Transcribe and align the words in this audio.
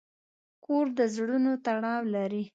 کور 0.65 0.85
د 0.97 0.99
زړونو 1.15 1.51
تړاو 1.65 2.01
لري. 2.15 2.43